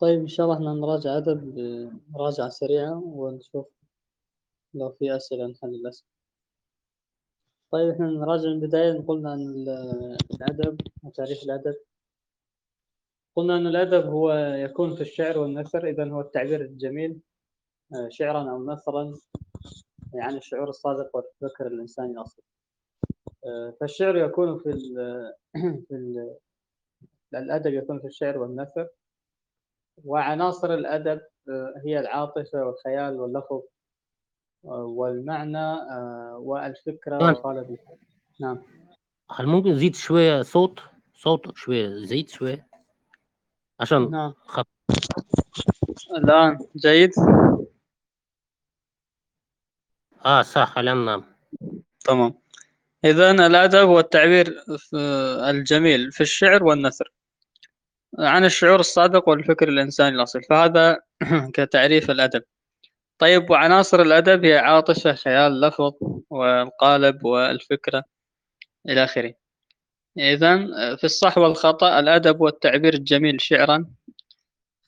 [0.00, 1.58] طيب إن شاء الله إحنا نراجع أدب
[2.08, 3.66] مراجعة سريعة ونشوف
[4.74, 6.08] لو في أسئلة نحل الأسئلة.
[7.70, 9.00] طيب إحنا نراجع من البداية.
[9.00, 9.40] قلنا عن
[10.30, 11.76] الأدب وتعريف الأدب.
[13.36, 15.88] قلنا أن الأدب هو يكون في الشعر والنثر.
[15.88, 17.20] إذا هو التعبير الجميل
[17.94, 19.14] آه، شعرا أو نثرا
[20.14, 22.44] يعني الشعور الصادق والفكر الإنساني الأصلي
[23.46, 24.70] آه، فالشعر يكون في
[25.88, 25.94] في
[27.34, 28.88] الأدب يكون في الشعر والنثر.
[30.04, 33.60] وعناصر الأدب آه، هي العاطفة والخيال واللفظ
[34.62, 35.72] والمعنى
[36.36, 37.78] والفكرة والقالب.
[38.40, 38.62] نعم.
[39.30, 40.80] هل ممكن نزيد شوية صوت؟
[41.14, 42.68] صوت شوية زيد شوية؟
[43.80, 44.34] عشان نعم.
[44.38, 44.68] خط
[46.16, 47.10] الآن جيد.
[50.26, 51.24] آه صح الآن نعم.
[52.04, 52.34] تمام.
[53.04, 54.64] إذا الأدب هو التعبير
[55.50, 57.12] الجميل في الشعر والنثر.
[58.18, 60.42] عن الشعور الصادق والفكر الإنساني الأصيل.
[60.50, 61.00] فهذا
[61.54, 62.42] كتعريف الأدب.
[63.18, 65.92] طيب وعناصر الأدب هي عاطفة خيال لفظ
[66.30, 68.04] والقالب والفكرة
[68.88, 69.34] إلى آخره.
[70.18, 70.56] إذا
[70.96, 73.86] في الصح والخطأ الأدب والتعبير الجميل شعرا.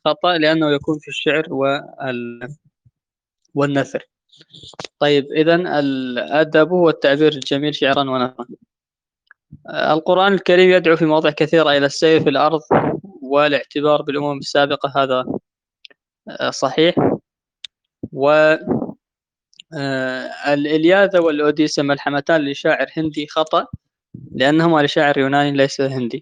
[0.04, 2.48] خطأ لأنه يكون في الشعر وال...
[3.54, 4.08] والنثر.
[4.98, 8.46] طيب إذا الأدب هو التعبير الجميل شعرا ونثرا.
[9.68, 12.60] القرآن الكريم يدعو في مواضع كثيرة إلى السير في الأرض
[13.30, 15.24] والاعتبار بالأمم السابقة هذا
[16.50, 16.94] صحيح.
[18.12, 18.54] و
[20.48, 23.66] الإلياذة والأوديسة ملحمتان لشاعر هندي خطأ
[24.34, 26.20] لأنهما لشاعر يوناني ليس هندي.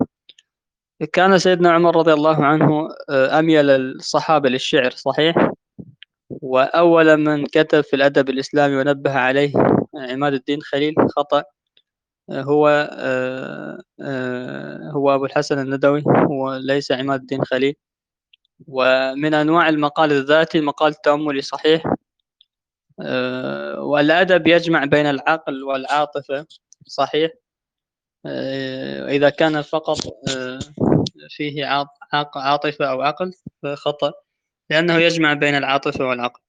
[1.12, 5.50] كان سيدنا عمر رضي الله عنه آه، أميل الصحابة للشعر صحيح؟
[6.30, 9.52] وأول من كتب في الأدب الإسلامي ونبه عليه
[9.94, 11.38] عماد الدين خليل خطأ.
[11.38, 11.44] آه،
[12.30, 17.74] هو آه، هو أبو الحسن الندوي وليس عماد الدين خليل.
[18.68, 21.82] ومن أنواع المقال الذاتي المقال التأملي صحيح
[23.78, 26.46] والأدب يجمع بين العقل والعاطفة
[26.86, 27.30] صحيح.
[29.08, 29.98] إذا كان فقط
[31.30, 31.66] فيه
[32.36, 34.12] عاطفة أو عقل فخطأ
[34.70, 36.40] لأنه يجمع بين العاطفة والعقل.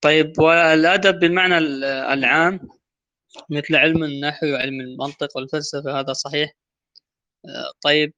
[0.00, 1.58] طيب والأدب بالمعنى
[2.12, 2.60] العام
[3.50, 6.52] مثل علم النحو وعلم المنطق والفلسفة هذا صحيح.
[7.82, 8.14] طيب.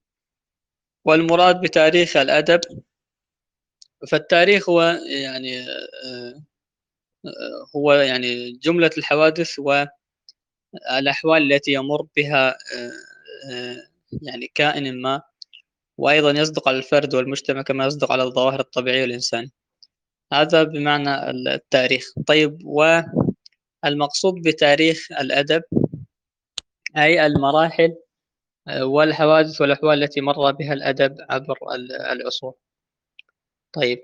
[1.05, 2.61] والمراد بتاريخ الأدب
[4.09, 5.67] فالتاريخ هو يعني
[7.77, 12.57] هو يعني جملة الحوادث والأحوال التي يمر بها
[14.23, 15.23] يعني كائن ما
[15.99, 19.51] وأيضا يصدق على الفرد والمجتمع كما يصدق على الظواهر الطبيعية والإنسانية
[20.33, 22.13] هذا بمعنى التاريخ.
[22.27, 22.59] طيب
[23.84, 25.62] والمقصود بتاريخ الأدب
[26.97, 27.97] أي المراحل
[28.81, 31.59] والحوادث والأحوال التي مر بها الأدب عبر
[32.12, 32.55] العصور.
[33.72, 34.03] طيب.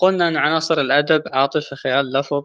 [0.00, 2.42] قلنا أن عناصر الأدب عاطفة خيال لفظ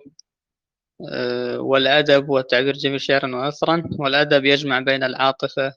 [1.57, 5.73] والأدب والتعبير جميل شعرا وأثرا والأدب يجمع بين العاطفة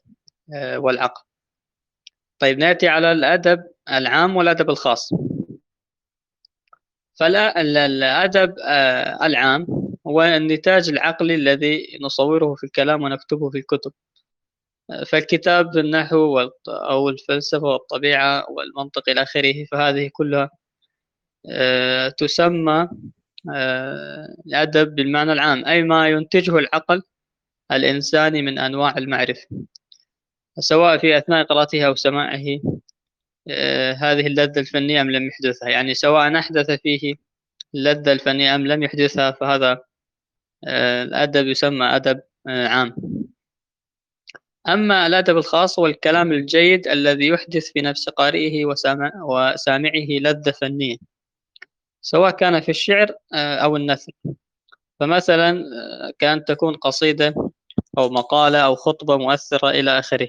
[0.76, 1.22] والعقل.
[2.38, 5.10] طيب نأتي على الأدب العام والأدب الخاص.
[7.14, 13.92] فالأدب آه، العام هو النتاج العقلي الذي نصوره في الكلام ونكتبه في الكتب.
[15.06, 16.38] فالكتاب النحو
[16.68, 20.50] أو الفلسفة والطبيعة والمنطق إلى آخره فهذه كلها
[21.50, 22.88] آه، تسمى
[23.54, 27.02] آه، الأدب بالمعنى العام أي ما ينتجه العقل
[27.72, 29.46] الإنساني من أنواع المعرفة
[30.60, 32.44] سواء في أثناء قراءته أو سماعه
[33.48, 37.14] آه، هذه اللذة الفنية أم لم يحدثها؟ يعني سواء أحدث فيه
[37.74, 39.84] اللذة الفنية أم لم يحدثها فهذا
[40.68, 42.96] الأدب يسمى أدب آه، عام.
[44.68, 50.96] أما الأدب الخاص هو الكلام الجيد الذي يحدث في نفس قارئه وسامع وسامعه لذة فنية
[52.02, 54.12] سواء كان في الشعر أو النثر.
[55.00, 55.64] فمثلا
[56.18, 57.34] كان تكون قصيدة
[57.98, 60.28] أو مقالة أو خطبة مؤثرة إلى آخره.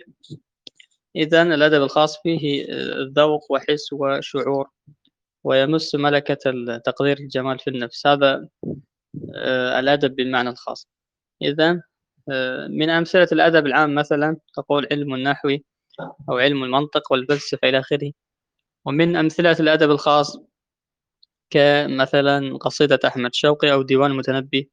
[1.15, 2.65] إذا الأدب الخاص فيه
[3.17, 4.69] ذوق وحس وشعور
[5.43, 6.53] ويمس ملكة
[6.85, 8.07] تقدير الجمال في النفس.
[8.07, 8.75] هذا آه،
[9.79, 10.87] الأدب بالمعنى الخاص.
[11.41, 11.81] إذا
[12.31, 15.57] آه، من أمثلة الأدب العام مثلا تقول علم النحو
[16.29, 18.11] أو علم المنطق والفلسفة إلى آخره.
[18.85, 20.37] ومن أمثلة الأدب الخاص
[21.49, 24.69] كمثلا قصيدة أحمد شوقي أو ديوان المتنبي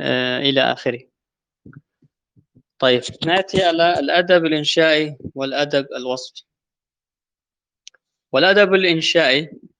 [0.00, 1.00] آه، إلى آخره.
[2.78, 6.44] طيب نأتي على الأدب الإنشائي والأدب الوصفي.
[8.32, 9.73] والأدب الإنشائي آه،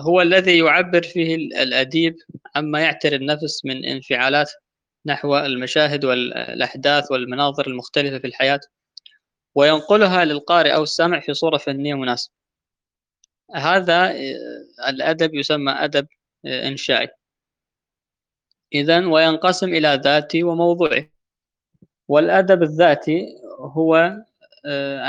[0.00, 2.16] هو الذي يعبر فيه الأديب
[2.56, 4.52] عما يعتري النفس من انفعالات
[5.06, 8.60] نحو المشاهد والأحداث والمناظر المختلفة في الحياة
[9.54, 12.34] وينقلها للقارئ أو السامع في صورة فنية مناسبة.
[13.54, 14.14] هذا
[14.88, 16.06] الأدب يسمى أدب
[16.46, 17.08] إنشائي.
[18.74, 21.10] إذا وينقسم إلى ذاتي وموضوعي.
[22.08, 23.26] والأدب الذاتي
[23.60, 24.26] هو آه،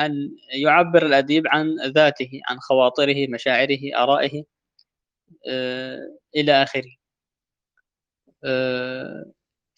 [0.06, 4.44] أن يعبر الأديب عن ذاته عن خواطره مشاعره آرائه
[5.48, 6.95] آه، إلى آخره.
[8.44, 9.25] آه،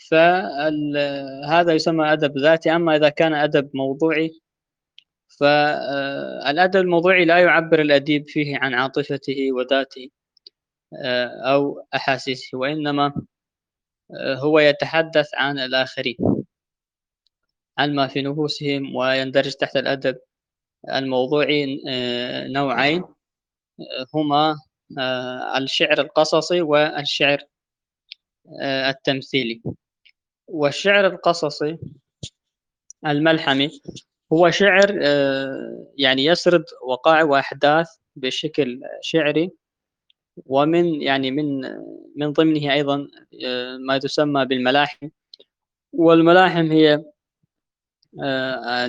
[0.10, 2.76] فهذا يسمى أدب ذاتي.
[2.76, 4.42] أما إذا كان أدب موضوعي
[5.40, 10.10] فالأدب الموضوعي لا يعبر الأديب فيه عن عاطفته وذاته
[11.46, 13.14] أو أحاسيسه وإنما
[14.22, 16.18] هو يتحدث عن الآخرين.
[17.80, 20.20] عن ما في نفوسهم ويندرج تحت الأدب
[20.90, 23.04] الموضوعي آه، نوعين
[24.16, 24.58] هما
[25.00, 27.40] آه، الشعر القصصي والشعر
[28.62, 29.62] آه، التمثيلي.
[30.48, 31.78] والشعر القصصي
[33.06, 33.70] الملحمي
[34.34, 35.02] هو شعر
[35.98, 39.52] يعني يسرد وقائع وأحداث بشكل شعري
[40.46, 41.62] ومن يعني من
[42.16, 43.08] من ضمنه أيضا
[43.80, 45.10] ما تسمى بالملاحم.
[45.94, 47.04] والملاحم هي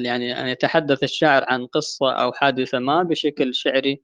[0.05, 4.03] يعني أن يتحدث الشاعر عن قصة أو حادثة ما بشكل شعري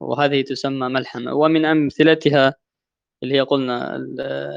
[0.00, 2.54] وهذه تسمى ملحمة ومن أمثلتها
[3.22, 3.96] اللي هي قلنا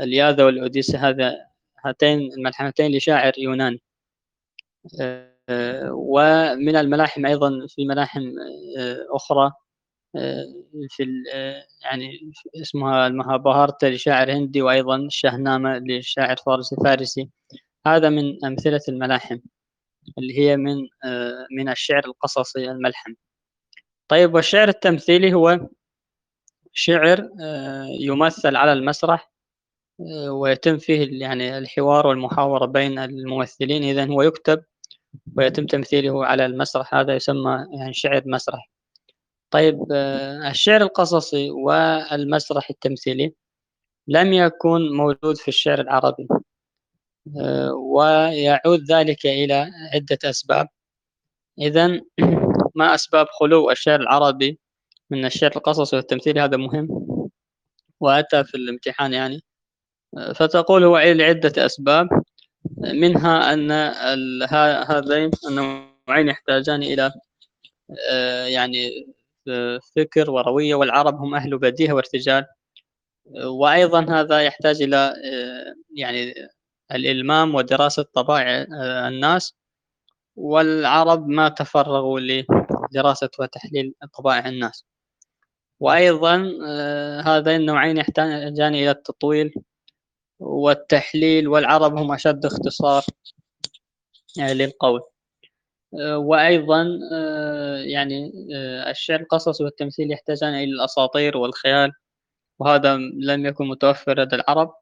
[0.04, 1.48] الياذا والأوديسة هذا
[1.86, 3.81] هاتين الملحمتين لشاعر يوناني
[5.50, 8.22] آه، ومن الملاحم أيضا في ملاحم
[8.80, 9.51] آه، أخرى
[10.90, 11.24] في
[11.83, 12.31] يعني
[12.62, 17.30] اسمها المهابهارتا لشاعر هندي وأيضا الشهنامة لشاعر فارسي فارسي.
[17.88, 19.40] هذا من أمثلة الملاحم.
[20.18, 23.13] اللي هي من آه، من الشعر القصصي الملحم
[24.07, 25.59] طيب والشعر التمثيلي هو
[26.74, 29.31] شعر آه، يمثل على المسرح
[30.01, 33.83] آه، ويتم فيه يعني الحوار والمحاورة بين الممثلين.
[33.83, 34.63] إذا هو يكتب
[35.38, 38.71] ويتم تمثيله على المسرح هذا يسمى يعني شعر مسرح.
[39.51, 39.92] طيب
[40.51, 43.33] الشعر القصصي والمسرح التمثيلي
[44.07, 46.27] لم يكن موجود في الشعر العربي.
[47.75, 50.68] ويعود ذلك إلى عدة أسباب.
[51.59, 52.01] إذا
[52.75, 54.59] ما أسباب خلو الشعر العربي
[55.09, 56.89] من الشعر القصصي والتمثيلي هذا مهم
[58.00, 59.41] وأتى في الامتحان يعني.
[60.35, 62.09] فتقول هو لعدة أسباب
[62.77, 63.71] منها أن
[64.89, 67.12] هذين النوعين يحتاجان إلى
[68.12, 69.07] آه، يعني
[69.95, 72.45] فكر وروية والعرب هم أهل بديهة وارتجال.
[73.45, 76.33] وأيضا هذا يحتاج إلى آه، يعني
[76.92, 79.56] الإلمام ودراسة طبائع آه، الناس
[80.36, 84.86] والعرب ما تفرغوا لدراسة وتحليل طبائع الناس.
[85.80, 89.54] وأيضا آه، هذين النوعين يحتاجان إلى التطويل
[90.39, 93.04] والتحليل والعرب هم أشد اختصار
[94.42, 95.01] آه، للقول.
[96.04, 96.86] وأيضا
[97.86, 98.31] يعني
[98.92, 101.92] الشعر القصصي والتمثيل يحتاجان إلى الأساطير والخيال.
[102.60, 104.74] وهذا لم يكن متوفر لدى العرب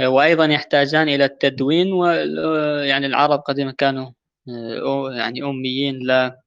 [0.00, 4.10] وأيضا يحتاجان إلى التدوين ويعني العرب قديما كانوا
[4.48, 6.40] آه، يعني أميين لا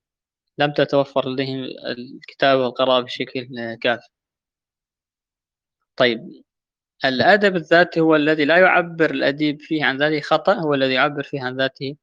[0.59, 3.47] لم تتوفر لديهم الكتابة والقراءة بشكل
[3.81, 4.07] كافي
[5.97, 6.43] طيب
[7.05, 11.41] الأدب الذاتي هو الذي لا يعبر الأديب فيه عن ذاته خطأ هو الذي يعبر فيه
[11.41, 11.95] عن ذاته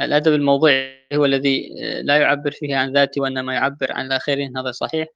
[0.00, 4.72] الأدب الموضوعي هو الذي آه، لا يعبر فيه عن ذاته وإنما يعبر عن الآخرين هذا
[4.72, 5.08] صحيح.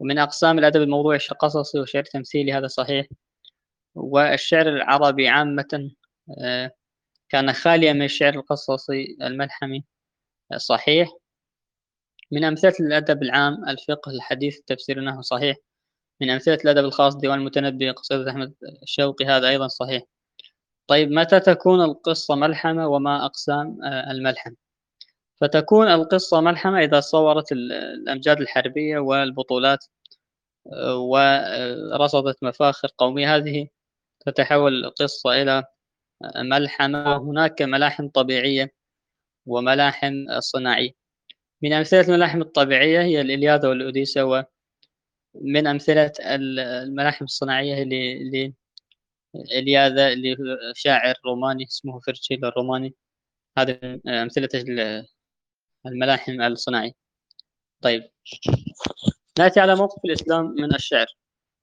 [0.00, 3.06] ومن أقسام الأدب الموضوعي قصصي وشعر تمثيلي هذا صحيح.
[3.94, 5.90] والشعر العربي عامة
[6.40, 6.70] آه،
[7.28, 9.84] كان خاليا من الشعر القصصي الملحمي
[10.56, 11.08] صحيح.
[12.32, 15.56] من أمثلة الأدب العام الفقه الحديث التفسير أنه صحيح.
[16.20, 20.02] من أمثلة الأدب الخاص ديوان المتنبي قصيدة أحمد الشوقي هذا أيضا صحيح.
[20.88, 24.54] طيب متى تكون القصة ملحمة وما أقسام آه، الملحم؟
[25.40, 29.86] فتكون القصة ملحمة إذا صورت الأمجاد الحربية والبطولات
[30.72, 33.36] آه، ورصدت مفاخر قومية.
[33.36, 33.68] هذه
[34.26, 35.64] تتحول القصة إلى
[36.36, 38.72] ملحمة وهناك ملاحم طبيعية
[39.46, 40.90] وملاحم صناعية.
[41.62, 48.54] من أمثلة الملاحم الطبيعية هي الإلياذة والأوديسة ومن أمثلة الملاحم الصناعية اللي
[49.52, 50.36] إلياذة اللي
[50.74, 52.94] شاعر روماني اسمه فيرتشيل الروماني.
[53.58, 54.48] هذه أمثلة
[55.86, 56.92] الملاحم الصناعية.
[57.82, 58.02] طيب
[59.38, 61.06] نأتي على موقف الإسلام من الشعر.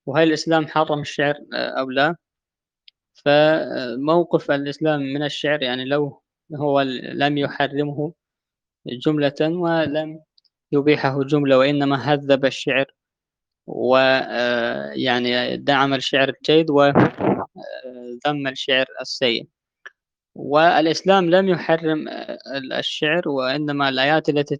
[0.06, 2.16] وهل الإسلام حرم الشعر أو لا؟
[3.14, 6.22] فموقف الإسلام من الشعر يعني لو
[6.56, 6.80] هو
[7.12, 8.12] لم يحرمه
[8.86, 10.20] جملة ولم
[10.72, 12.86] يبيحه جملة وإنما هذب الشعر
[13.66, 19.48] ويعني دعم الشعر الجيد وذم الشعر السيء.
[20.34, 22.08] والإسلام لم يحرم
[22.78, 24.56] الشعر وإنما الآيات التي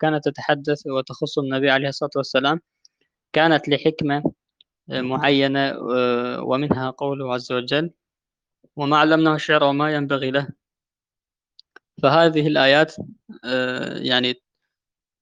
[0.00, 2.60] كانت تتحدث وتخص النبي عليه الصلاة والسلام
[3.32, 4.22] كانت لحكمة
[4.88, 5.78] معينة
[6.42, 7.90] ومنها قوله عز وجل
[8.76, 10.48] وما علمناه الشعر وما ينبغي له.
[12.02, 12.94] فهذه الآيات
[13.96, 14.34] يعني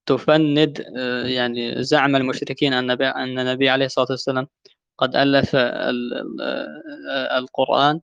[0.06, 0.84] تفند
[1.24, 4.46] يعني زعم المشركين أن أن النبي عليه الصلاة والسلام
[4.98, 5.56] قد ألف
[7.36, 8.00] القرآن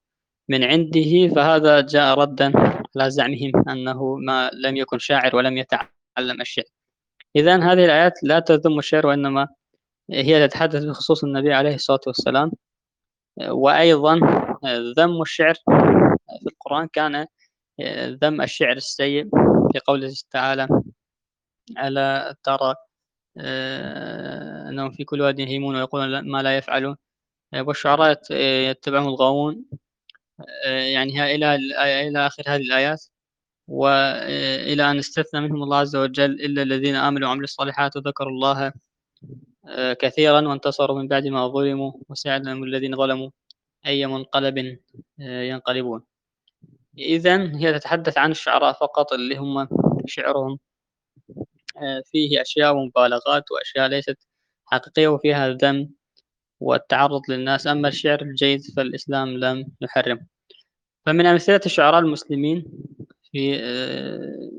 [0.49, 2.51] من عنده فهذا جاء ردا
[2.95, 6.65] على زعمهم أنه ما لم يكن شاعر ولم يتعلم الشعر.
[7.35, 9.47] إذا هذه الآيات لا تذم الشعر وإنما
[10.11, 12.51] هي تتحدث بخصوص النبي عليه الصلاة والسلام.
[13.47, 14.19] وأيضا
[14.97, 17.25] ذم الشعر في القرآن كان
[18.23, 19.29] ذم الشعر السيء
[19.73, 20.67] في قوله تعالى
[21.83, 22.75] ألا ترى
[24.69, 26.97] أنهم في كل واد يهيمون ويقولون ما لا يفعلون.
[27.55, 28.21] والشعراء
[28.71, 29.65] يتبعهم الغاوون.
[30.65, 31.55] يعني إلى
[32.07, 33.05] إلى آخر هذه الآيات.
[33.67, 38.73] وإلى أن استثنى منهم الله عز وجل إلا الذين آمنوا وعملوا الصالحات وذكروا الله
[39.99, 43.29] كثيرا وانتصروا من بعد ما ظلموا وسيعلم الذين ظلموا.
[43.85, 44.79] أي منقلب
[45.19, 46.03] ينقلبون.
[46.97, 49.67] إذا هي تتحدث عن الشعراء فقط اللي هم
[50.05, 50.59] شعرهم.
[52.05, 54.17] فيه أشياء ومبالغات وأشياء ليست
[54.65, 55.89] حقيقية وفيها الذم
[56.59, 57.67] والتعرض للناس.
[57.67, 60.27] أما الشعر الجيد فالإسلام لم يحرم
[61.05, 62.65] فمن أمثلة الشعراء المسلمين
[63.31, 63.59] في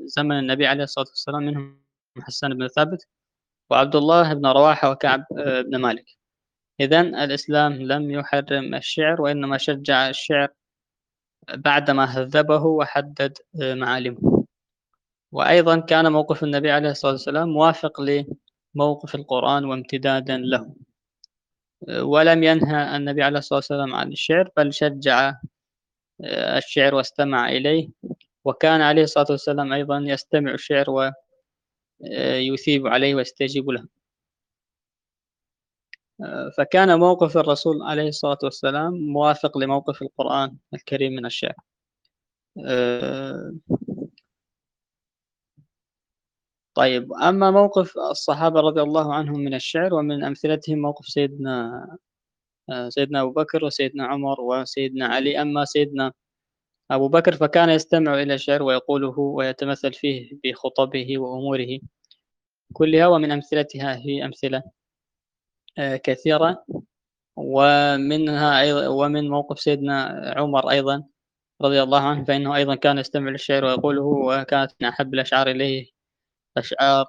[0.05, 1.81] زمن النبي عليه الصلاة والسلام منهم
[2.19, 3.07] حسان بن ثابت.
[3.71, 5.25] وعبد الله بن رواحة وكعب
[5.65, 6.05] بن مالك.
[6.79, 10.47] إذا الإسلام لم يحرم الشعر وإنما شجع الشعر
[11.53, 14.45] بعدما هذبه وحدد معالمه.
[15.31, 20.75] وأيضا كان موقف النبي عليه الصلاة والسلام موافق لموقف القرآن وامتدادا له.
[22.01, 25.33] ولم ينهى النبي عليه الصلاة والسلام عن الشعر بل شجع
[26.57, 27.89] الشعر واستمع إليه.
[28.45, 31.11] وكان عليه الصلاة والسلام أيضا يستمع الشعر
[32.01, 33.87] ويثيب عليه ويستجيب له.
[36.57, 41.55] فكان موقف الرسول عليه الصلاة والسلام موافق لموقف القرآن الكريم من الشعر.
[46.73, 51.97] طيب أما موقف الصحابة رضي الله عنهم من الشعر ومن أمثلتهم موقف سيدنا
[52.89, 56.13] سيدنا أبو بكر وسيدنا عمر وسيدنا علي أما سيدنا
[56.91, 61.79] أبو بكر فكان يستمع إلى الشعر ويقوله ويتمثل فيه بخطبه وأموره.
[62.73, 64.63] كلها ومن أمثلتها هي أمثلة
[65.77, 66.65] كثيرة.
[67.35, 71.03] ومنها أيضا ومن موقف سيدنا عمر أيضا
[71.61, 75.87] رضي الله عنه فإنه أيضا كان يستمع للشعر ويقوله وكانت من أحب الأشعار إليه
[76.57, 77.05] أشعار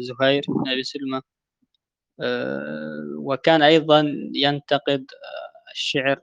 [0.00, 1.22] زهير بن أبي سلمة.
[3.18, 5.06] وكان أيضا ينتقد
[5.72, 6.20] الشعر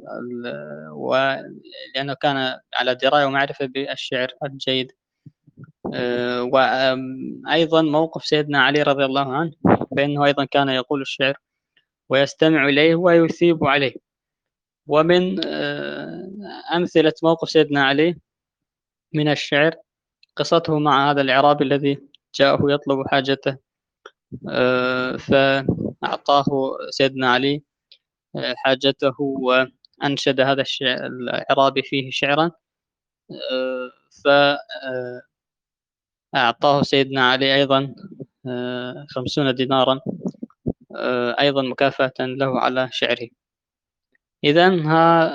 [1.96, 4.92] لأنه كان على دراية ومعرفة بالشعر الجيد.
[6.42, 9.51] وأيضا موقف سيدنا علي رضي الله عنه
[9.98, 11.38] فإنه أيضا كان يقول الشعر
[12.10, 13.96] ويستمع إليه ويثيب عليه.
[14.88, 15.46] ومن
[16.75, 18.18] أمثلة موقف سيدنا علي
[19.13, 19.75] من الشعر
[20.36, 22.00] قصته مع هذا الإعرابي الذي
[22.36, 23.58] جاءه يطلب حاجته.
[25.18, 27.63] فأعطاه سيدنا علي
[28.56, 32.51] حاجته وأنشد هذا الشعر الإعرابي فيه شعرا.
[36.34, 37.96] فأعطاه سيدنا علي أيضا
[39.10, 40.00] خمسون دينارا
[41.39, 43.27] أيضا مكافأة له على شعره.
[44.44, 44.67] إذا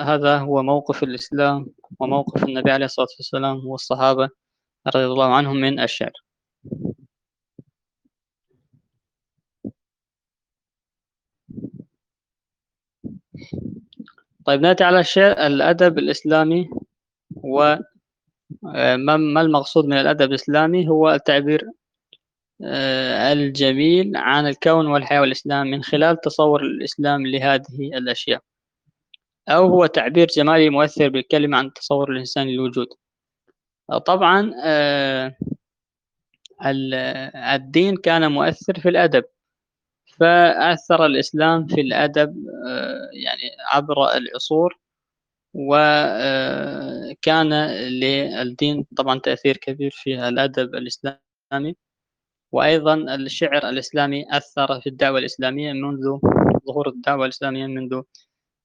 [0.02, 1.66] هذا هو موقف الإسلام
[2.00, 4.28] وموقف النبي عليه الصلاة والسلام والصحابة
[4.86, 6.12] رضي الله عنهم من الشعر.
[14.44, 16.70] طيب نأتي على الشيء الأدب الإسلامي
[17.36, 17.76] و
[18.74, 21.66] آه، ما المقصود من الأدب الإسلامي؟ هو التعبير
[22.64, 28.42] آه، الجميل عن الكون والحياة والإسلام من خلال تصور الإسلام لهذه الأشياء.
[29.48, 32.86] أو هو تعبير جمالي مؤثر بالكلمة عن تصور الإنسان للوجود.
[34.06, 35.36] طبعا آه،
[37.54, 39.24] الدين كان مؤثر في الأدب.
[40.22, 44.78] فأثر الإسلام في الأدب آه، يعني عبر العصور
[45.54, 51.76] وكان آه، للدين طبعا تأثير كبير في الأدب الإسلامي.
[52.52, 56.18] وأيضا الشعر الإسلامي أثر في الدعوة الإسلامية منذ
[56.66, 58.02] ظهور الدعوة الإسلامية منذ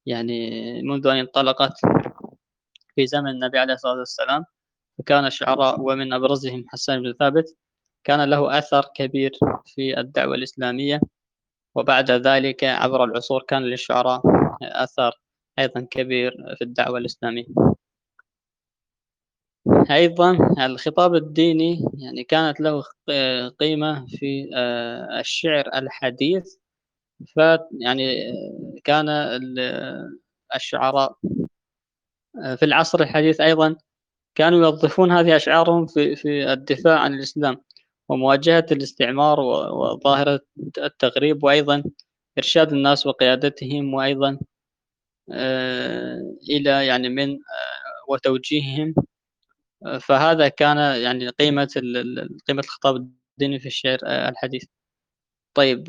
[0.06, 0.50] يعني
[0.82, 1.72] منذ أن انطلقت
[2.94, 4.44] في زمن النبي عليه الصلاة والسلام.
[4.98, 7.56] فكان الشعراء ومن أبرزهم حسان بن ثابت
[8.04, 9.32] كان له أثر كبير
[9.66, 11.00] في الدعوة الإسلامية.
[11.78, 14.22] وبعد ذلك عبر العصور كان للشعراء
[14.62, 15.20] أثر
[15.58, 17.46] أيضا كبير في الدعوة الإسلامية.
[19.90, 22.84] أيضا الخطاب الديني يعني كانت له
[23.58, 26.56] قيمة في آه، الشعر الحديث
[27.26, 28.32] فيعني
[28.84, 29.08] كان
[30.54, 31.16] الشعراء
[32.44, 33.76] آه، في العصر الحديث أيضا
[34.34, 37.56] كانوا يوظفون هذه أشعارهم في في الدفاع عن الإسلام.
[38.08, 40.40] ومواجهة الاستعمار وظاهرة
[40.78, 41.84] التغريب وأيضا
[42.38, 44.38] إرشاد الناس وقيادتهم وأيضا
[45.32, 46.18] آه،
[46.50, 47.38] إلى يعني من آه،
[48.08, 48.94] وتوجيههم.
[50.00, 51.68] فهذا كان يعني قيمة
[52.48, 54.64] قيمة الخطاب الديني في الشعر الحديث.
[55.54, 55.88] طيب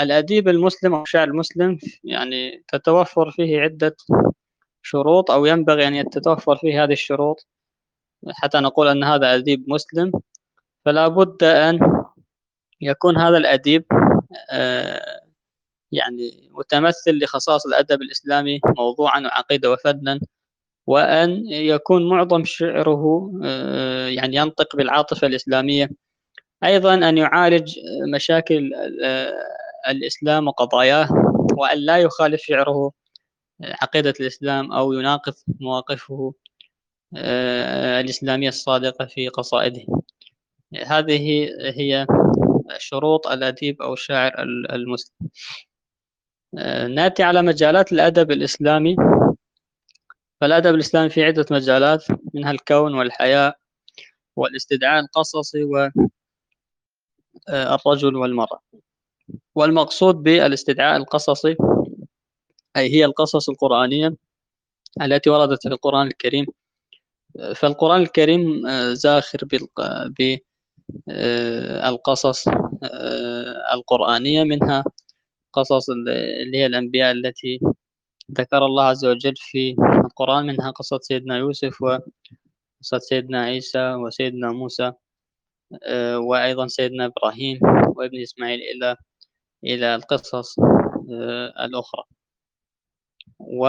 [0.00, 3.96] الأديب المسلم أو الشاعر المسلم يعني تتوفر فيه عدة
[4.82, 7.46] شروط أو ينبغي أن تتوفر فيه هذه الشروط.
[8.30, 10.12] حتى نقول أن هذا أديب مسلم
[10.88, 11.80] فلا بد أن
[12.80, 13.84] يكون هذا الأديب
[14.50, 15.20] آه،
[15.92, 20.20] يعني متمثل لخصائص الأدب الإسلامي موضوعا وعقيدة وفنا
[20.86, 25.90] وأن يكون معظم شعره آه، يعني ينطق بالعاطفة الإسلامية.
[26.64, 27.78] أيضا أن يعالج
[28.14, 28.70] مشاكل
[29.04, 29.32] آه،
[29.88, 31.08] الإسلام وقضاياه
[31.58, 32.92] وأن لا يخالف شعره
[33.62, 36.34] عقيدة الإسلام أو يناقض مواقفه
[38.00, 39.86] الإسلامية الصادقة في قصائده.
[40.76, 42.06] هذه هي
[42.78, 45.28] شروط الأديب أو الشاعر المسلم.
[46.58, 48.96] آه، نأتي على مجالات الأدب الإسلامي.
[50.40, 53.54] فالأدب الإسلامي في عدة مجالات منها الكون والحياة
[54.36, 58.60] والاستدعاء القصصي والرجل آه، والمرأة.
[59.54, 61.56] والمقصود بالاستدعاء القصصي
[62.76, 64.16] أي هي القصص القرآنية
[65.02, 66.46] التي وردت في القرآن الكريم.
[67.54, 69.38] فالقرآن الكريم آه، زاخر
[71.06, 74.84] بالقصص آه، القرآنية منها
[75.52, 77.60] قصص اللي هي الأنبياء التي
[78.38, 84.92] ذكر الله عز وجل في القرآن منها قصة سيدنا يوسف وقصة سيدنا عيسى وسيدنا موسى
[85.84, 87.58] آه، وأيضا سيدنا إبراهيم
[87.96, 88.96] وابن إسماعيل إلى
[89.64, 90.56] إلى القصص
[91.64, 92.04] الأخرى.
[93.40, 93.66] و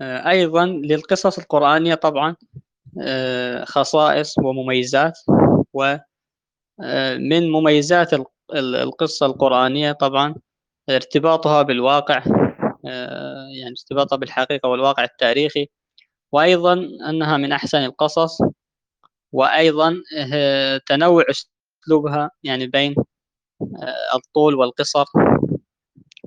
[0.00, 2.69] آه، أيضا للقصص القرآنية طبعا آه،
[3.64, 5.18] خصائص ومميزات
[5.72, 6.00] ومن
[6.82, 8.10] آه، مميزات
[8.54, 10.34] القصة القرآنية طبعا
[10.90, 12.22] ارتباطها بالواقع
[13.60, 15.68] يعني ارتباطها بالحقيقة والواقع التاريخي
[16.32, 16.72] وأيضا
[17.08, 18.38] أنها من أحسن القصص
[19.32, 19.96] وأيضا
[20.86, 22.94] تنوع أسلوبها يعني بين
[24.14, 25.04] الطول والقصر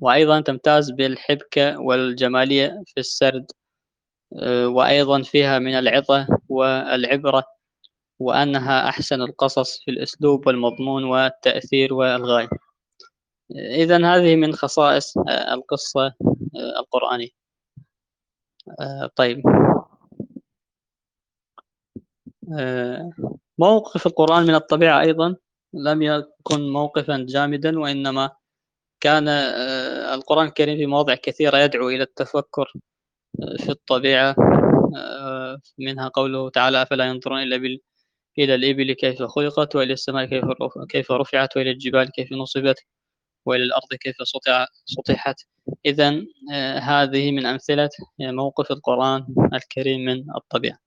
[0.01, 3.51] وأيضا تمتاز بالحبكة والجمالية في السرد.
[3.51, 3.62] آه،
[4.67, 7.43] وأيضا فيها من العظة والعبرة
[8.19, 12.49] وأنها أحسن القصص في الأسلوب والمضمون والتأثير والغاية.
[13.55, 16.05] إذا هذه من خصائص آه، القصة
[16.55, 17.29] آه، القرآنية.
[19.15, 19.43] طيب.
[23.57, 25.35] موقف القرآن من الطبيعة أيضا
[25.73, 28.31] لم يكن موقفا جامدا وإنما
[29.01, 29.27] كان
[30.13, 32.73] القرآن الكريم في مواضع كثيرة يدعو إلى التفكر
[33.57, 34.35] في الطبيعة
[34.97, 37.79] آه، منها قوله تعالى أفلا ينظرون إلا بال...
[38.39, 40.45] إلى الإبل كيف خلقت وإلى السماء كيف
[40.89, 42.75] كيف رفعت وإلى الجبال كيف نصبت
[43.45, 44.15] وإلى الأرض كيف
[44.85, 45.35] سطحت.
[45.85, 50.77] إذا آه، هذه من أمثلة موقف القرآن الكريم من الطبيعة.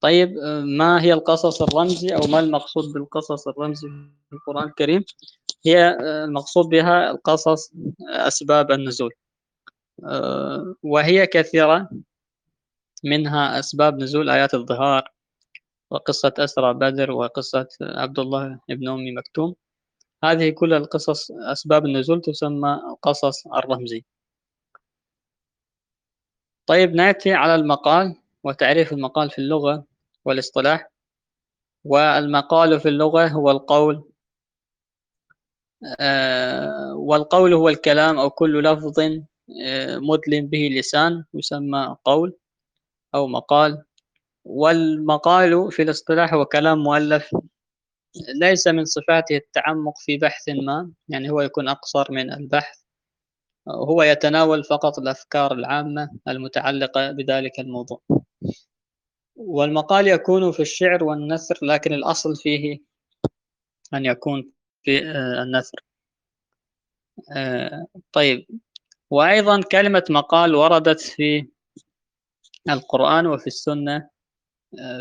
[0.00, 3.88] طيب آه، ما هي القصص الرمزي أو ما المقصود بالقصص الرمزي
[4.30, 5.04] في القرآن الكريم؟
[5.66, 7.72] هي المقصود بها القصص
[8.10, 9.10] أسباب النزول.
[9.10, 9.23] آه،
[10.82, 11.90] وهي كثيرة
[13.04, 15.12] منها أسباب نزول آيات الظهار
[15.90, 19.54] وقصة أسرى بدر وقصة عبد الله بن أم مكتوم.
[20.24, 24.04] هذه كل القصص أسباب النزول تسمى قصص الرمزي.
[26.66, 29.84] طيب نأتي على المقال وتعريف المقال في اللغة
[30.24, 30.90] والاصطلاح.
[31.84, 34.04] والمقال في اللغة هو القول
[36.00, 39.00] آه، والقول هو الكلام أو كل لفظ
[39.98, 42.36] مدلم به لسان يسمى قول
[43.14, 43.84] أو مقال.
[44.44, 47.30] والمقال في الاصطلاح هو كلام مؤلف
[48.40, 52.78] ليس من صفاته التعمق في بحث ما يعني هو يكون أقصر من البحث.
[53.68, 58.00] هو يتناول فقط الأفكار العامة المتعلقة بذلك الموضوع.
[59.36, 62.78] والمقال يكون في الشعر والنثر لكن الأصل فيه
[63.94, 64.52] أن يكون
[64.82, 65.84] في آه، النثر.
[67.36, 68.46] آه، طيب.
[69.14, 71.46] وأيضا كلمة مقال وردت في
[72.70, 74.08] القرآن وفي السنة.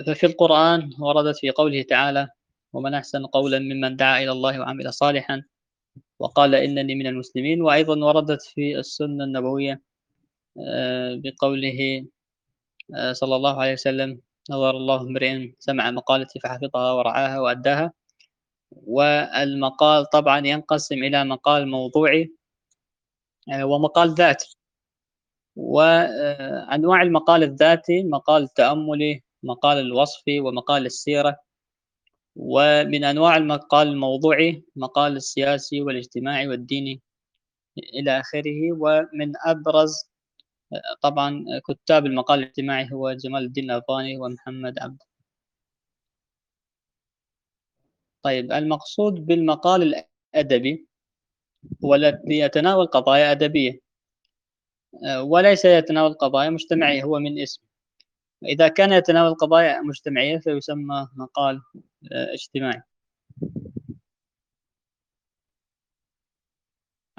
[0.08, 2.28] ففي القرآن وردت في قوله تعالى
[2.74, 5.44] ومن أحسن قولا ممن دعا إلى الله وعمل صالحا
[6.20, 9.82] وقال إنني من المسلمين وأيضا وردت في السنة النبوية
[11.24, 12.06] بقوله
[13.12, 17.94] صلى الله عليه وسلم نظر الله امرئ سمع مقالتي فحفظها ورعاها وأداها
[18.72, 22.32] والمقال طبعا ينقسم إلى مقال موضوعي
[23.52, 24.58] ومقال ذاتي.
[25.56, 31.38] وأنواع المقال الذاتي مقال التأملي مقال الوصفي ومقال السيرة.
[32.36, 37.02] ومن أنواع المقال الموضوعي مقال السياسي والاجتماعي والديني
[37.78, 38.72] إلى آخره.
[38.72, 39.94] ومن أبرز
[41.02, 45.02] طبعا كتاب المقال الاجتماعي هو جمال الدين الأفغاني ومحمد عبد.
[48.24, 50.88] طيب المقصود بالمقال الأدبي
[51.86, 53.80] هو الذي يتناول قضايا أدبية.
[55.22, 57.66] وليس يتناول قضايا مجتمعية هو من اسمه
[58.46, 61.62] إذا كان يتناول قضايا مجتمعية فيسمى مقال
[62.12, 62.82] اجتماعي.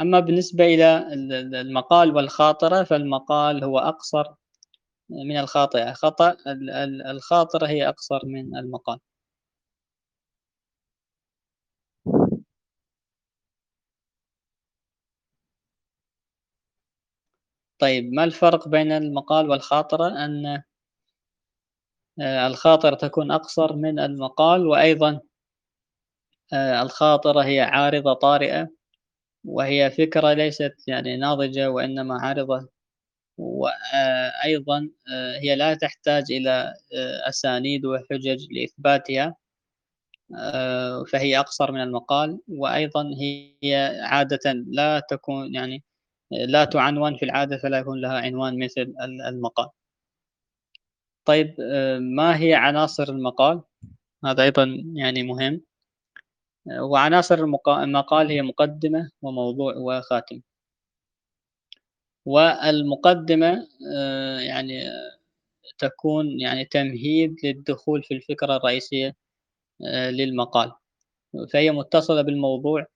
[0.00, 1.06] أما بالنسبة إلى
[1.60, 4.24] المقال والخاطرة فالمقال هو أقصر
[5.10, 5.92] من الخاطئة.
[5.92, 6.36] خطأ
[7.10, 8.98] الخاطرة هي أقصر من المقال.
[17.78, 20.62] طيب ما الفرق بين المقال والخاطرة أن
[22.20, 25.20] آه، الخاطرة تكون أقصر من المقال وأيضا
[26.52, 28.68] آه، الخاطرة هي عارضة طارئة
[29.44, 32.68] وهي فكرة ليست يعني ناضجة وإنما عارضة
[33.38, 36.74] وأيضا آه، هي لا تحتاج إلى
[37.28, 39.36] أسانيد وحجج لإثباتها
[41.12, 45.84] فهي أقصر من المقال وأيضا هي عادة لا تكون يعني
[46.46, 48.94] لا تعنون في العادة فلا يكون لها عنوان مثل
[49.28, 49.68] المقال.
[51.24, 51.54] طيب
[52.00, 53.62] ما هي عناصر المقال؟
[54.24, 55.60] هذا أيضا يعني مهم.
[56.66, 57.34] وعناصر
[57.68, 60.40] المقال هي مقدمة وموضوع وخاتم.
[62.24, 63.68] والمقدمة
[64.40, 64.84] يعني
[65.78, 69.16] تكون يعني تمهيد للدخول في الفكرة الرئيسية
[70.10, 70.72] للمقال.
[71.52, 72.86] فهي متصلة بالموضوع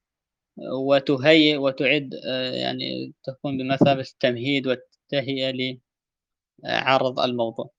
[0.72, 5.78] وتهيئ وتعد آه، يعني تكون بمثابة التمهيد والتهيئة
[6.64, 7.70] لعرض الموضوع.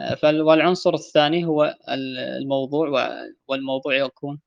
[0.00, 2.88] آه، والعنصر الثاني هو الموضوع
[3.48, 4.40] والموضوع يكون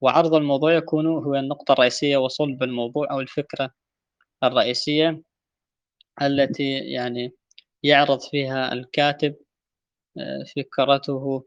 [0.00, 3.70] وعرض الموضوع يكون هو النقطة الرئيسية وصلب الموضوع أو الفكرة
[4.44, 5.22] الرئيسية
[6.22, 7.32] التي يعني
[7.82, 9.36] يعرض فيها الكاتب
[10.18, 11.44] آه، فكرته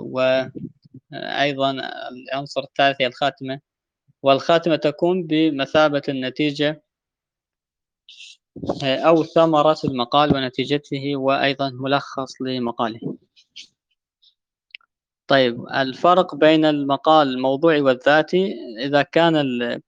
[0.00, 1.70] وأيضا
[2.10, 3.60] العنصر الثالث هي الخاتمة.
[4.22, 6.82] والخاتمة تكون بمثابة النتيجة
[8.82, 13.16] أو ثمرة المقال ونتيجته وأيضا ملخص لمقاله.
[15.26, 19.80] طيب الفرق بين المقال الموضوعي والذاتي إذا كان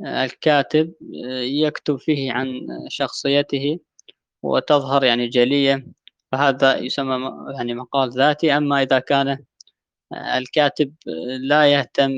[0.00, 0.92] الكاتب
[1.42, 3.78] يكتب فيه عن شخصيته
[4.42, 5.86] وتظهر يعني جلية
[6.32, 8.56] فهذا يسمى يعني مقال ذاتي.
[8.56, 9.38] أما إذا كان
[10.12, 10.94] الكاتب
[11.40, 12.12] لا يهتم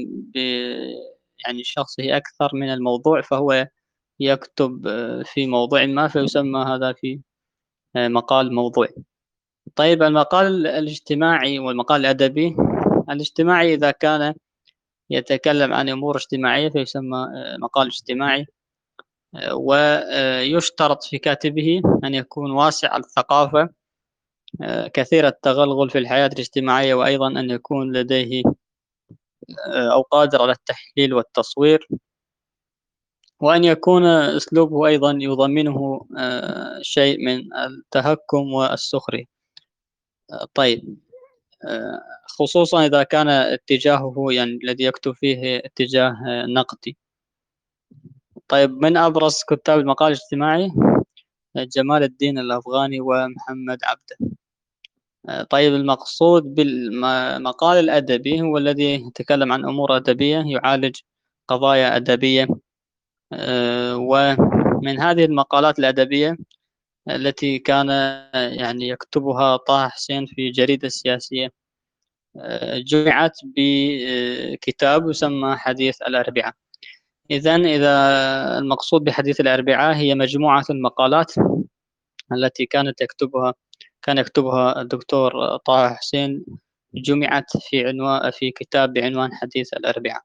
[1.46, 3.68] يعني شخصه أكثر من الموضوع فهو
[4.20, 7.20] يكتب آه، في موضوع ما فيسمى هذا في
[7.96, 8.94] آه، مقال موضوعي.
[9.76, 12.56] طيب المقال الاجتماعي والمقال الأدبي.
[13.10, 14.34] الاجتماعي إذا كان
[15.10, 18.46] يتكلم عن أمور اجتماعية فيسمى آه، مقال اجتماعي
[19.52, 23.68] ويشترط في كاتبه أن يكون واسع الثقافة
[24.94, 28.42] كثير التغلغل في الحياة الاجتماعية وأيضا أن يكون لديه
[29.92, 31.88] أو قادر على التحليل والتصوير
[33.40, 39.24] وأن يكون أسلوبه أيضا يضمنه آه، شيء من التهكم والسخرية.
[40.32, 40.98] آه، طيب.
[42.38, 46.16] خصوصا إذا كان اتجاهه يعني الذي يكتب فيه اتجاه
[46.48, 46.96] نقدي.
[48.48, 50.70] طيب من أبرز كتاب المقال الاجتماعي؟
[51.56, 54.37] جمال الدين الأفغاني ومحمد عبده.
[55.50, 60.96] طيب المقصود بالمقال الأدبي هو الذي يتكلم عن أمور أدبية يعالج
[61.48, 62.48] قضايا أدبية.
[63.32, 66.36] آه، ومن هذه المقالات الأدبية
[67.10, 67.88] التي كان
[68.34, 71.52] يعني يكتبها طه حسين في جريدة سياسية
[72.36, 76.54] آه، جمعت بكتاب يسمى حديث الأربعاء.
[77.30, 77.90] إذا إذا
[78.58, 81.32] المقصود بحديث الأربعاء هي مجموعة المقالات
[82.32, 83.54] التي كانت يكتبها
[84.02, 86.44] كان يكتبها الدكتور طه حسين
[86.94, 90.22] جمعت في عنوان في كتاب بعنوان حديث الأربعاء.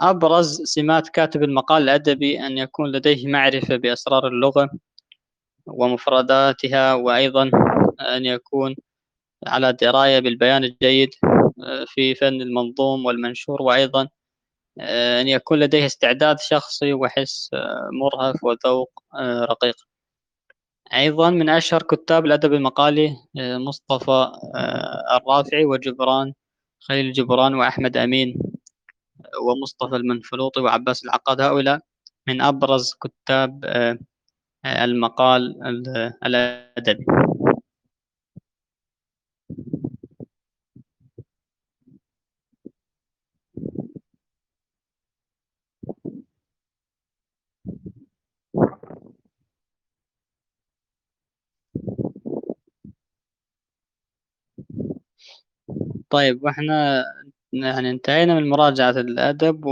[0.00, 4.70] أبرز سمات كاتب المقال الأدبي أن يكون لديه معرفة بأسرار اللغة
[5.66, 7.50] ومفرداتها وأيضا
[8.00, 8.76] أن يكون
[9.46, 11.10] على دراية بالبيان الجيد
[11.64, 14.08] آه، في فن المنظوم والمنشور وأيضا
[14.80, 18.90] آه، أن يكون لديه استعداد شخصي وحس آه، مرهف وذوق
[19.50, 19.76] رقيق.
[20.94, 24.32] أيضا من أشهر كتاب الأدب المقالي مصطفى
[25.16, 26.32] الرافعي وجبران
[26.80, 28.38] خليل جبران وأحمد أمين
[29.42, 31.40] ومصطفى المنفلوطي وعباس العقاد.
[31.40, 31.80] هؤلاء
[32.28, 33.64] من أبرز كتاب
[34.66, 35.56] المقال
[36.24, 37.06] الأدبي.
[56.10, 57.04] طيب وإحنا
[57.52, 59.64] يعني انتهينا من مراجعة الأدب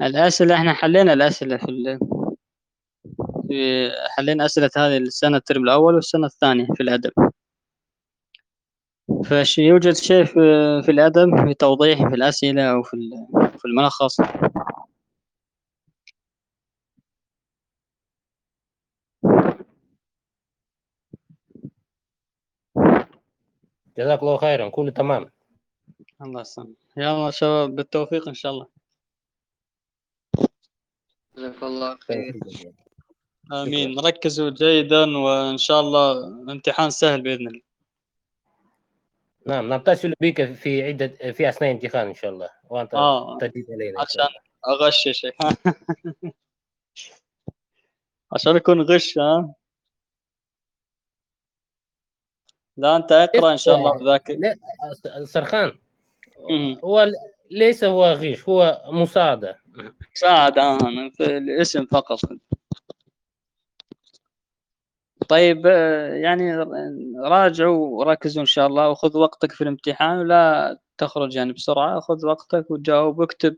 [0.00, 1.98] والأسئلة إحنا حلينا الأسئلة في ال...
[3.48, 7.10] في حلينا أسئلة هذه السنة الترم الأول والسنة الثانية في الأدب.
[9.24, 10.34] فش يوجد شيء في,
[10.84, 12.96] في الأدب في توضيح في الأسئلة أو في
[13.58, 14.20] في الملخص؟
[23.98, 25.30] جزاك الله خيرا كله تمام.
[26.22, 26.76] الله يسلمك.
[26.96, 28.66] يلا شباب بالتوفيق إن شاء الله.
[31.36, 32.40] جزاك الله خير.
[33.52, 33.98] آمين.
[33.98, 37.62] ركزوا جيدا وإن شاء الله امتحان سهل بإذن الله.
[39.46, 42.50] نعم نتصل بك في عدة في أثناء الامتحان إن شاء الله.
[42.70, 43.38] وأنت آه.
[43.38, 44.28] تجيب علينا عشان
[44.68, 45.34] أغششك
[48.32, 49.54] عشان يكون غش ها؟
[52.76, 54.56] لا أنت أقرأ إن شاء الله وذاكر لا
[55.24, 55.78] سرخان.
[56.84, 57.10] هو
[57.50, 59.58] ليس هو غش هو مساعدة.
[60.16, 62.20] مساعدة آه في الاسم فقط.
[65.28, 65.66] طيب
[66.22, 66.56] يعني
[67.18, 72.70] راجعوا وركزوا إن شاء الله وخذ وقتك في الامتحان ولا تخرج يعني بسرعة خذ وقتك
[72.70, 73.56] وجاوب واكتب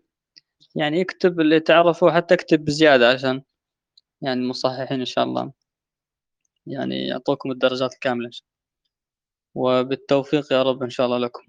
[0.75, 3.43] يعني اكتب اللي تعرفه حتى اكتب بزيادة عشان
[4.23, 5.53] يعني المصححين إن شاء الله.
[6.67, 8.31] يعني يعطوكم الدرجات الكاملة
[9.55, 11.43] وبالتوفيق يا رب إن شاء الله لكم.